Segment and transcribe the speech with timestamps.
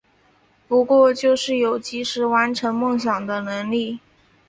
[0.67, 3.99] 不过就是有及时完成梦想的能力